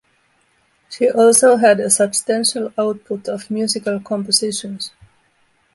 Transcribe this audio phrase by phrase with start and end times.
[0.89, 4.89] She also had a substantial output of musical compositions.